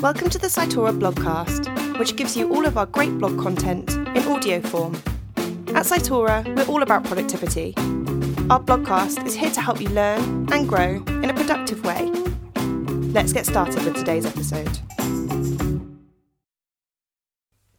Welcome 0.00 0.30
to 0.30 0.38
the 0.38 0.46
Cytora 0.46 0.96
blogcast, 0.96 1.98
which 1.98 2.14
gives 2.14 2.36
you 2.36 2.54
all 2.54 2.66
of 2.66 2.78
our 2.78 2.86
great 2.86 3.18
blog 3.18 3.36
content 3.36 3.90
in 3.94 4.18
audio 4.28 4.60
form. 4.60 4.94
At 5.74 5.86
Cytora, 5.86 6.46
we're 6.54 6.72
all 6.72 6.84
about 6.84 7.02
productivity. 7.02 7.74
Our 8.48 8.62
blogcast 8.62 9.26
is 9.26 9.34
here 9.34 9.50
to 9.50 9.60
help 9.60 9.80
you 9.80 9.88
learn 9.88 10.46
and 10.52 10.68
grow 10.68 11.02
in 11.08 11.24
a 11.24 11.34
productive 11.34 11.84
way. 11.84 12.12
Let's 13.12 13.32
get 13.32 13.44
started 13.44 13.82
with 13.84 13.96
today's 13.96 14.24
episode. 14.24 14.78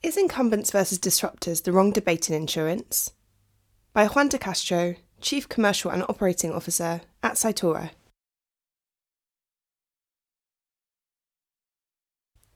Is 0.03 0.17
incumbents 0.17 0.71
versus 0.71 0.99
disruptors 0.99 1.63
the 1.63 1.71
wrong 1.71 1.91
debate 1.91 2.29
in 2.29 2.35
insurance? 2.35 3.13
By 3.93 4.07
Juan 4.07 4.27
de 4.27 4.37
Castro, 4.37 4.95
Chief 5.21 5.47
Commercial 5.47 5.89
and 5.89 6.03
Operating 6.09 6.51
Officer 6.51 6.99
at 7.23 7.35
Cytora. 7.35 7.91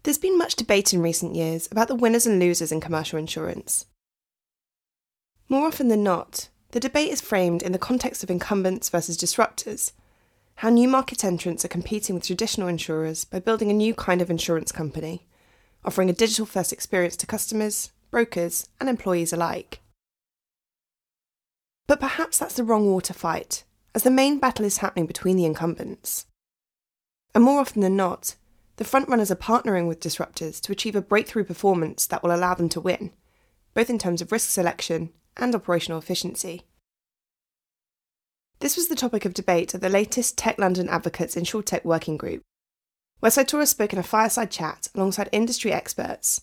There's 0.04 0.18
been 0.18 0.38
much 0.38 0.58
debate 0.58 0.94
in 0.94 1.02
recent 1.02 1.34
years 1.34 1.70
about 1.72 1.88
the 1.88 1.96
winners 1.96 2.26
and 2.26 2.38
losers 2.38 2.74
in 2.74 2.82
commercial 2.82 3.18
insurance. 3.18 3.86
More 5.48 5.68
often 5.68 5.88
than 5.88 6.04
not, 6.04 6.50
the 6.72 6.80
debate 6.80 7.10
is 7.10 7.22
framed 7.22 7.64
in 7.64 7.72
the 7.72 7.80
context 7.80 8.22
of 8.22 8.30
incumbents 8.30 8.90
versus 8.90 9.18
disruptors, 9.18 9.94
how 10.56 10.70
new 10.70 10.90
market 10.90 11.24
entrants 11.24 11.64
are 11.64 11.70
competing 11.70 12.16
with 12.16 12.26
traditional 12.26 12.68
insurers 12.68 13.24
by 13.24 13.40
building 13.40 13.72
a 13.72 13.74
new 13.74 13.94
kind 13.94 14.22
of 14.22 14.30
insurance 14.30 14.74
company, 14.74 15.26
offering 15.86 16.10
a 16.10 16.14
digital 16.14 16.46
first 16.46 16.74
experience 16.74 17.16
to 17.16 17.26
customers, 17.26 17.92
brokers, 18.12 18.68
and 18.82 18.90
employees 18.90 19.32
alike. 19.32 19.80
But 21.88 22.02
perhaps 22.02 22.40
that's 22.40 22.56
the 22.56 22.64
wrong 22.64 22.86
war 22.88 23.02
to 23.02 23.14
fight, 23.14 23.64
as 23.96 24.04
the 24.04 24.12
main 24.12 24.40
battle 24.40 24.66
is 24.66 24.78
happening 24.78 25.06
between 25.06 25.38
the 25.38 25.46
incumbents. 25.46 26.26
And 27.34 27.44
more 27.44 27.62
often 27.62 27.82
than 27.82 27.96
not, 27.96 28.36
the 28.78 28.84
frontrunners 28.84 29.30
are 29.30 29.36
partnering 29.36 29.88
with 29.88 30.00
disruptors 30.00 30.60
to 30.62 30.72
achieve 30.72 30.96
a 30.96 31.02
breakthrough 31.02 31.44
performance 31.44 32.08
that 32.08 32.24
will 32.24 32.34
allow 32.34 32.56
them 32.56 32.70
to 32.70 32.82
win, 32.82 33.12
both 33.74 33.90
in 33.90 34.00
terms 34.00 34.22
of 34.22 34.32
risk 34.32 34.50
selection 34.50 35.12
and 35.38 35.54
operational 35.54 36.00
efficiency. 36.00 36.64
This 38.60 38.76
was 38.76 38.88
the 38.88 38.96
topic 38.96 39.26
of 39.26 39.34
debate 39.34 39.76
at 39.76 39.82
the 39.82 39.90
latest 39.90 40.38
Tech 40.38 40.58
London 40.58 40.90
Advocates 40.90 41.36
InsurTech 41.36 41.84
Working 41.84 42.18
Group, 42.18 42.42
where 43.20 43.32
Cytora 43.32 43.68
spoke 43.68 43.94
in 43.94 44.00
a 44.00 44.04
fireside 44.04 44.50
chat 44.50 44.88
alongside 44.96 45.30
industry 45.32 45.72
experts, 45.72 46.42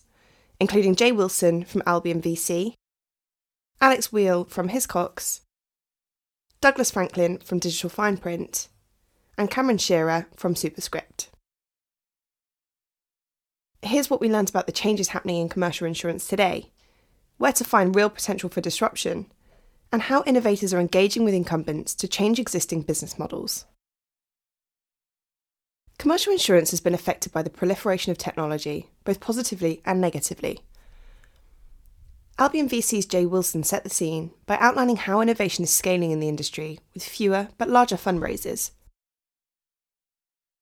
including 0.59 0.95
Jay 0.95 1.11
Wilson 1.11 1.65
from 1.65 1.83
Albion 1.85 2.21
VC, 2.21 2.75
Alex 3.81 4.11
Wheel 4.11 4.45
from 4.45 4.69
Hiscox, 4.69 5.41
Douglas 6.61 6.91
Franklin 6.91 7.39
from 7.39 7.59
Digital 7.59 7.89
Fine 7.89 8.17
Print, 8.17 8.67
and 9.37 9.49
Cameron 9.49 9.79
Shearer 9.79 10.27
from 10.35 10.55
Superscript 10.55 11.30
here's 13.81 14.09
what 14.09 14.21
we 14.21 14.29
learned 14.29 14.49
about 14.49 14.65
the 14.65 14.71
changes 14.71 15.09
happening 15.09 15.41
in 15.41 15.49
commercial 15.49 15.87
insurance 15.87 16.27
today, 16.27 16.69
where 17.37 17.53
to 17.53 17.63
find 17.63 17.95
real 17.95 18.09
potential 18.09 18.49
for 18.49 18.61
disruption, 18.61 19.31
and 19.91 20.03
how 20.03 20.23
innovators 20.25 20.73
are 20.73 20.79
engaging 20.79 21.25
with 21.25 21.33
incumbents 21.33 21.93
to 21.95 22.07
change 22.07 22.39
existing 22.39 22.81
business 22.81 23.19
models. 23.19 23.65
Commercial 25.97 26.33
insurance 26.33 26.71
has 26.71 26.79
been 26.79 26.93
affected 26.93 27.31
by 27.31 27.43
the 27.43 27.49
proliferation 27.49 28.11
of 28.11 28.17
technology, 28.17 28.87
both 29.03 29.19
positively 29.19 29.81
and 29.85 30.01
negatively. 30.01 30.59
Albion 32.39 32.67
VC's 32.67 33.05
Jay 33.05 33.25
Wilson 33.25 33.63
set 33.63 33.83
the 33.83 33.89
scene 33.89 34.31
by 34.47 34.57
outlining 34.57 34.95
how 34.95 35.21
innovation 35.21 35.63
is 35.63 35.69
scaling 35.69 36.09
in 36.09 36.19
the 36.19 36.29
industry 36.29 36.79
with 36.95 37.03
fewer 37.03 37.49
but 37.59 37.69
larger 37.69 37.97
fundraisers. 37.97 38.71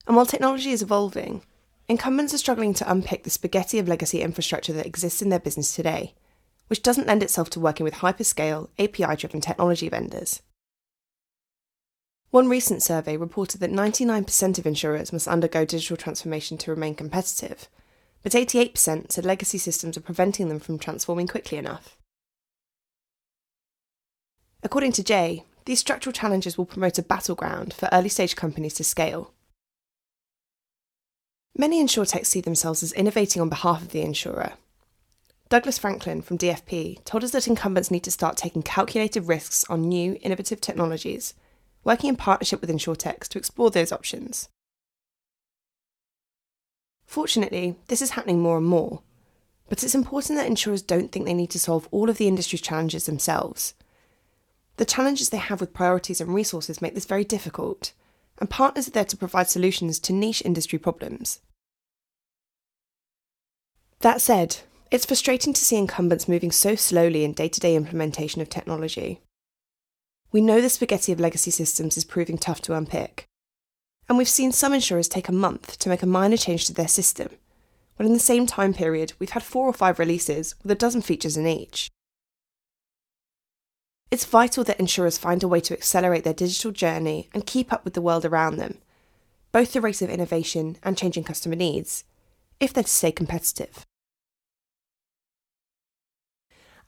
And 0.05 0.15
while 0.17 0.25
technology 0.25 0.71
is 0.71 0.81
evolving, 0.81 1.43
Incumbents 1.89 2.35
are 2.35 2.37
struggling 2.37 2.75
to 2.75 2.89
unpick 2.89 3.23
the 3.23 3.31
spaghetti 3.31 3.79
of 3.79 3.87
legacy 3.87 4.21
infrastructure 4.21 4.71
that 4.73 4.85
exists 4.85 5.23
in 5.23 5.29
their 5.29 5.39
business 5.39 5.75
today, 5.75 6.13
which 6.67 6.83
doesn't 6.83 7.07
lend 7.07 7.23
itself 7.23 7.49
to 7.49 7.59
working 7.59 7.83
with 7.83 7.95
hyperscale, 7.95 8.69
API 8.77 9.15
driven 9.15 9.41
technology 9.41 9.89
vendors. 9.89 10.43
One 12.29 12.47
recent 12.47 12.83
survey 12.83 13.17
reported 13.17 13.59
that 13.61 13.71
99% 13.71 14.59
of 14.59 14.67
insurers 14.67 15.11
must 15.11 15.27
undergo 15.27 15.65
digital 15.65 15.97
transformation 15.97 16.59
to 16.59 16.69
remain 16.69 16.93
competitive, 16.93 17.67
but 18.21 18.33
88% 18.33 19.11
said 19.11 19.25
legacy 19.25 19.57
systems 19.57 19.97
are 19.97 20.01
preventing 20.01 20.47
them 20.47 20.59
from 20.59 20.77
transforming 20.77 21.25
quickly 21.25 21.57
enough. 21.57 21.97
According 24.61 24.91
to 24.91 25.03
Jay, 25.03 25.43
these 25.65 25.79
structural 25.79 26.13
challenges 26.13 26.55
will 26.55 26.67
promote 26.67 26.99
a 26.99 27.03
battleground 27.03 27.73
for 27.73 27.89
early 27.91 28.09
stage 28.09 28.35
companies 28.35 28.75
to 28.75 28.83
scale. 28.83 29.33
Many 31.57 31.83
insurtechs 31.83 32.27
see 32.27 32.41
themselves 32.41 32.83
as 32.83 32.93
innovating 32.93 33.41
on 33.41 33.49
behalf 33.49 33.81
of 33.81 33.89
the 33.89 34.01
insurer. 34.01 34.53
Douglas 35.49 35.79
Franklin 35.79 36.21
from 36.21 36.37
DFP 36.37 37.03
told 37.05 37.23
us 37.23 37.31
that 37.31 37.47
incumbents 37.47 37.89
need 37.89 38.03
to 38.03 38.11
start 38.11 38.37
taking 38.37 38.61
calculated 38.61 39.27
risks 39.27 39.65
on 39.67 39.89
new, 39.89 40.17
innovative 40.21 40.61
technologies, 40.61 41.33
working 41.83 42.07
in 42.07 42.15
partnership 42.15 42.61
with 42.61 42.69
insurtechs 42.69 43.27
to 43.29 43.39
explore 43.39 43.71
those 43.71 43.91
options. 43.91 44.47
Fortunately, 47.05 47.75
this 47.87 48.03
is 48.03 48.11
happening 48.11 48.39
more 48.39 48.57
and 48.57 48.67
more, 48.67 49.01
but 49.67 49.83
it's 49.83 49.95
important 49.95 50.37
that 50.37 50.45
insurers 50.45 50.83
don't 50.83 51.11
think 51.11 51.25
they 51.25 51.33
need 51.33 51.49
to 51.49 51.59
solve 51.59 51.87
all 51.89 52.11
of 52.11 52.19
the 52.19 52.27
industry's 52.27 52.61
challenges 52.61 53.07
themselves. 53.07 53.73
The 54.77 54.85
challenges 54.85 55.29
they 55.29 55.37
have 55.37 55.59
with 55.59 55.73
priorities 55.73 56.21
and 56.21 56.33
resources 56.33 56.81
make 56.81 56.93
this 56.93 57.05
very 57.05 57.23
difficult, 57.23 57.93
and 58.39 58.49
partners 58.49 58.87
are 58.87 58.91
there 58.91 59.05
to 59.05 59.17
provide 59.17 59.49
solutions 59.49 59.99
to 59.99 60.13
niche 60.13 60.41
industry 60.45 60.79
problems. 60.79 61.39
That 63.99 64.21
said, 64.21 64.57
it's 64.91 65.05
frustrating 65.05 65.53
to 65.53 65.63
see 65.63 65.77
incumbents 65.77 66.27
moving 66.27 66.51
so 66.51 66.75
slowly 66.75 67.23
in 67.23 67.33
day 67.33 67.49
to 67.49 67.59
day 67.59 67.75
implementation 67.75 68.41
of 68.41 68.49
technology. 68.49 69.21
We 70.31 70.41
know 70.41 70.61
the 70.61 70.69
spaghetti 70.69 71.11
of 71.11 71.19
legacy 71.19 71.51
systems 71.51 71.97
is 71.97 72.05
proving 72.05 72.37
tough 72.37 72.61
to 72.61 72.75
unpick, 72.75 73.25
and 74.07 74.17
we've 74.17 74.29
seen 74.29 74.51
some 74.51 74.73
insurers 74.73 75.07
take 75.07 75.27
a 75.27 75.33
month 75.33 75.77
to 75.79 75.89
make 75.89 76.01
a 76.01 76.07
minor 76.07 76.37
change 76.37 76.65
to 76.65 76.73
their 76.73 76.87
system, 76.87 77.29
when 77.97 78.07
in 78.07 78.13
the 78.13 78.19
same 78.19 78.47
time 78.47 78.73
period 78.73 79.13
we've 79.19 79.31
had 79.31 79.43
four 79.43 79.67
or 79.67 79.73
five 79.73 79.99
releases 79.99 80.55
with 80.63 80.71
a 80.71 80.75
dozen 80.75 81.01
features 81.01 81.35
in 81.35 81.45
each. 81.45 81.89
It's 84.11 84.25
vital 84.25 84.63
that 84.63 84.79
insurers 84.79 85.19
find 85.19 85.43
a 85.43 85.47
way 85.47 85.59
to 85.61 85.73
accelerate 85.73 86.23
their 86.23 86.33
digital 86.33 86.71
journey 86.71 87.29
and 87.33 87.45
keep 87.45 87.71
up 87.71 87.85
with 87.85 87.93
the 87.93 88.01
world 88.01 88.25
around 88.25 88.57
them, 88.57 88.79
both 89.51 89.73
the 89.73 89.81
rate 89.81 90.01
of 90.01 90.09
innovation 90.09 90.77
and 90.81 90.97
changing 90.97 91.23
customer 91.23 91.55
needs, 91.55 92.03
if 92.59 92.73
they're 92.73 92.83
to 92.83 92.89
stay 92.89 93.11
competitive. 93.11 93.85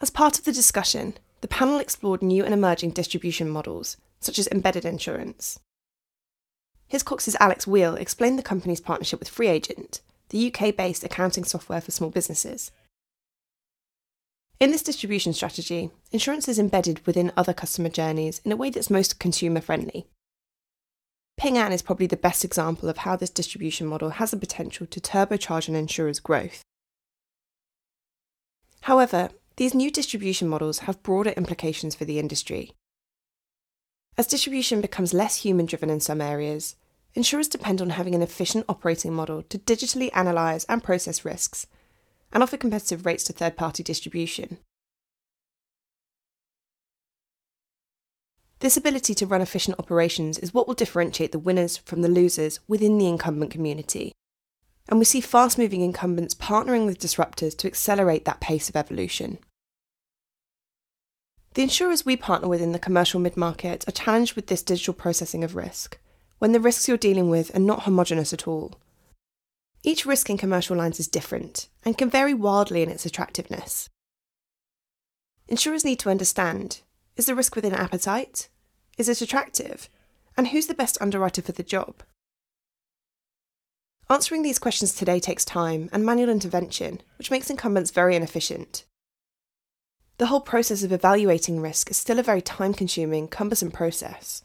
As 0.02 0.10
part 0.10 0.40
of 0.40 0.46
the 0.46 0.52
discussion, 0.52 1.14
the 1.42 1.48
panel 1.48 1.78
explored 1.78 2.24
new 2.24 2.44
and 2.44 2.56
emerging 2.56 2.92
distribution 2.92 3.50
models, 3.50 3.98
such 4.20 4.40
as 4.40 4.48
embedded 4.48 4.84
insurance. 4.84 5.60
Hiscox's 6.88 7.38
Alex 7.40 7.68
Wheel 7.68 7.96
explained 7.96 8.40
the 8.40 8.44
company's 8.44 8.82
partnership 8.82 9.20
with 9.20 9.34
FreeAgent, 9.34 10.02
the 10.30 10.52
UK 10.52 10.76
based 10.76 11.04
accounting 11.04 11.44
software 11.44 11.82
for 11.82 11.92
small 11.92 12.10
businesses. 12.10 12.72
In 14.62 14.70
this 14.70 14.84
distribution 14.84 15.34
strategy, 15.34 15.90
insurance 16.12 16.48
is 16.48 16.60
embedded 16.60 17.04
within 17.08 17.32
other 17.36 17.52
customer 17.52 17.90
journeys 17.90 18.42
in 18.46 18.52
a 18.52 18.56
way 18.56 18.70
that's 18.70 18.92
most 18.92 19.20
consumer 19.20 19.60
friendly. 19.60 20.06
Ping 21.36 21.58
An 21.58 21.72
is 21.72 21.82
probably 21.82 22.06
the 22.06 22.16
best 22.16 22.46
example 22.46 22.88
of 22.88 22.98
how 22.98 23.16
this 23.16 23.32
distribution 23.32 23.88
model 23.88 24.12
has 24.12 24.30
the 24.30 24.38
potential 24.38 24.86
to 24.86 25.02
turbocharge 25.02 25.68
an 25.68 25.74
insurer's 25.74 26.20
growth. 26.20 26.62
However, 28.82 29.32
these 29.56 29.74
new 29.74 29.90
distribution 29.90 30.48
models 30.48 30.80
have 30.80 31.02
broader 31.02 31.32
implications 31.32 31.96
for 31.96 32.06
the 32.06 32.20
industry. 32.20 32.74
As 34.16 34.28
distribution 34.28 34.80
becomes 34.80 35.12
less 35.12 35.38
human 35.38 35.66
driven 35.66 35.90
in 35.90 36.02
some 36.02 36.22
areas, 36.22 36.76
insurers 37.16 37.48
depend 37.48 37.82
on 37.82 37.90
having 37.90 38.14
an 38.14 38.22
efficient 38.22 38.66
operating 38.70 39.12
model 39.12 39.42
to 39.42 39.58
digitally 39.58 40.12
analyse 40.14 40.66
and 40.66 40.84
process 40.84 41.26
risks 41.26 41.66
and 42.32 42.42
offer 42.42 42.58
competitive 42.58 43.06
rates 43.06 43.24
to 43.26 43.34
third 43.34 43.56
party 43.56 43.84
distribution. 43.84 44.58
This 48.60 48.78
ability 48.78 49.16
to 49.16 49.26
run 49.26 49.42
efficient 49.42 49.80
operations 49.80 50.38
is 50.38 50.54
what 50.54 50.68
will 50.68 50.76
differentiate 50.76 51.32
the 51.32 51.40
winners 51.40 51.78
from 51.78 52.02
the 52.02 52.10
losers 52.10 52.60
within 52.68 52.98
the 52.98 53.08
incumbent 53.08 53.52
community 53.52 54.14
and 54.92 55.00
we 55.00 55.06
see 55.06 55.22
fast 55.22 55.58
moving 55.58 55.82
incumbents 55.82 56.36
partnering 56.36 56.86
with 56.86 57.00
disruptors 57.00 57.56
to 57.58 57.68
accelerate 57.68 58.26
that 58.26 58.42
pace 58.42 58.70
of 58.70 58.76
evolution. 58.76 59.40
The 61.54 61.64
insurers 61.64 62.06
we 62.06 62.16
partner 62.18 62.48
with 62.48 62.62
in 62.62 62.74
the 62.74 62.80
commercial 62.80 63.20
mid 63.20 63.38
market 63.38 63.88
are 63.88 63.94
challenged 63.94 64.36
with 64.36 64.48
this 64.48 64.62
digital 64.62 64.94
processing 64.94 65.44
of 65.44 65.56
risk, 65.56 65.98
when 66.40 66.52
the 66.52 66.60
risks 66.60 66.88
you're 66.88 66.98
dealing 66.98 67.30
with 67.30 67.56
are 67.56 67.60
not 67.60 67.84
homogenous 67.84 68.34
at 68.34 68.48
all. 68.48 68.74
Each 69.84 70.06
risk 70.06 70.30
in 70.30 70.38
commercial 70.38 70.78
lines 70.78 71.00
is 71.00 71.08
different 71.08 71.68
and 71.84 71.98
can 71.98 72.10
vary 72.10 72.34
wildly 72.34 72.84
in 72.84 72.90
its 72.90 73.06
attractiveness. 73.06 73.90
Insurers 75.48 75.84
need 75.84 76.00
to 76.00 76.10
understand 76.10 76.82
is 77.18 77.26
the 77.26 77.36
risk 77.36 77.56
within 77.56 77.74
appetite? 77.74 78.48
Is 78.98 79.10
it 79.10 79.22
attractive? 79.22 79.90
And 80.38 80.48
who's 80.48 80.68
the 80.68 80.74
best 80.74 80.98
underwriter 81.02 81.42
for 81.42 81.52
the 81.52 81.64
job? 81.64 82.04
Answering 84.10 84.44
these 84.44 84.60
questions 84.60 84.94
today 84.94 85.20
takes 85.20 85.46
time 85.46 85.90
and 85.92 86.06
manual 86.06 86.30
intervention, 86.30 87.02
which 87.18 87.32
makes 87.32 87.50
incumbents 87.50 87.92
very 87.92 88.16
inefficient. 88.16 88.86
The 90.18 90.28
whole 90.28 90.42
process 90.42 90.84
of 90.84 90.92
evaluating 90.92 91.62
risk 91.62 91.90
is 91.90 91.98
still 91.98 92.20
a 92.20 92.24
very 92.24 92.42
time 92.42 92.74
consuming, 92.74 93.28
cumbersome 93.28 93.72
process. 93.72 94.44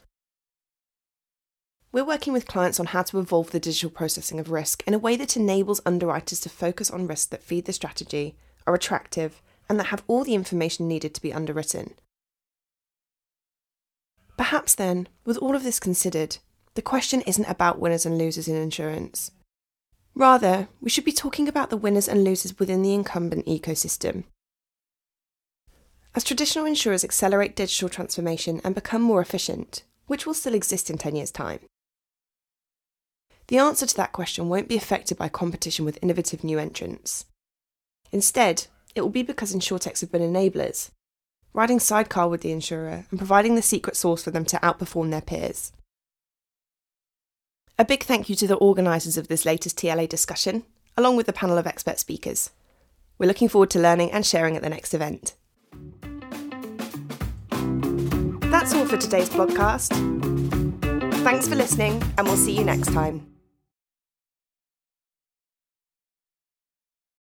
We're 1.96 2.04
working 2.04 2.34
with 2.34 2.46
clients 2.46 2.78
on 2.78 2.84
how 2.84 3.04
to 3.04 3.18
evolve 3.18 3.52
the 3.52 3.58
digital 3.58 3.88
processing 3.88 4.38
of 4.38 4.50
risk 4.50 4.82
in 4.86 4.92
a 4.92 4.98
way 4.98 5.16
that 5.16 5.34
enables 5.34 5.80
underwriters 5.86 6.40
to 6.40 6.50
focus 6.50 6.90
on 6.90 7.06
risks 7.06 7.24
that 7.28 7.42
feed 7.42 7.64
the 7.64 7.72
strategy, 7.72 8.36
are 8.66 8.74
attractive, 8.74 9.40
and 9.66 9.80
that 9.80 9.86
have 9.86 10.04
all 10.06 10.22
the 10.22 10.34
information 10.34 10.86
needed 10.88 11.14
to 11.14 11.22
be 11.22 11.32
underwritten. 11.32 11.94
Perhaps 14.36 14.74
then, 14.74 15.08
with 15.24 15.38
all 15.38 15.56
of 15.56 15.62
this 15.62 15.80
considered, 15.80 16.36
the 16.74 16.82
question 16.82 17.22
isn't 17.22 17.48
about 17.48 17.78
winners 17.78 18.04
and 18.04 18.18
losers 18.18 18.46
in 18.46 18.56
insurance. 18.56 19.30
Rather, 20.14 20.68
we 20.82 20.90
should 20.90 21.06
be 21.06 21.12
talking 21.12 21.48
about 21.48 21.70
the 21.70 21.78
winners 21.78 22.08
and 22.08 22.22
losers 22.22 22.58
within 22.58 22.82
the 22.82 22.92
incumbent 22.92 23.46
ecosystem. 23.46 24.24
As 26.14 26.24
traditional 26.24 26.66
insurers 26.66 27.04
accelerate 27.04 27.56
digital 27.56 27.88
transformation 27.88 28.60
and 28.62 28.74
become 28.74 29.00
more 29.00 29.22
efficient, 29.22 29.84
which 30.08 30.26
will 30.26 30.34
still 30.34 30.52
exist 30.52 30.90
in 30.90 30.98
10 30.98 31.16
years' 31.16 31.30
time, 31.30 31.60
the 33.48 33.58
answer 33.58 33.86
to 33.86 33.96
that 33.96 34.12
question 34.12 34.48
won't 34.48 34.68
be 34.68 34.76
affected 34.76 35.16
by 35.16 35.28
competition 35.28 35.84
with 35.84 35.98
innovative 36.02 36.42
new 36.42 36.58
entrants. 36.58 37.26
Instead, 38.10 38.66
it 38.94 39.02
will 39.02 39.10
be 39.10 39.22
because 39.22 39.54
insurtechs 39.54 40.00
have 40.00 40.10
been 40.10 40.22
enablers, 40.22 40.90
riding 41.52 41.78
sidecar 41.78 42.28
with 42.28 42.40
the 42.40 42.52
insurer 42.52 43.06
and 43.10 43.18
providing 43.18 43.54
the 43.54 43.62
secret 43.62 43.96
sauce 43.96 44.24
for 44.24 44.30
them 44.30 44.44
to 44.44 44.56
outperform 44.58 45.10
their 45.10 45.20
peers. 45.20 45.72
A 47.78 47.84
big 47.84 48.04
thank 48.04 48.28
you 48.28 48.36
to 48.36 48.46
the 48.46 48.56
organisers 48.56 49.18
of 49.18 49.28
this 49.28 49.44
latest 49.44 49.78
TLA 49.78 50.08
discussion, 50.08 50.64
along 50.96 51.16
with 51.16 51.26
the 51.26 51.32
panel 51.32 51.58
of 51.58 51.66
expert 51.66 51.98
speakers. 51.98 52.50
We're 53.18 53.26
looking 53.26 53.48
forward 53.48 53.70
to 53.70 53.78
learning 53.78 54.12
and 54.12 54.24
sharing 54.24 54.56
at 54.56 54.62
the 54.62 54.70
next 54.70 54.94
event. 54.94 55.34
That's 58.50 58.72
all 58.74 58.86
for 58.86 58.96
today's 58.96 59.28
podcast. 59.28 59.92
Thanks 61.22 61.48
for 61.48 61.54
listening, 61.54 62.02
and 62.16 62.26
we'll 62.26 62.36
see 62.36 62.56
you 62.56 62.64
next 62.64 62.92
time. 62.92 63.35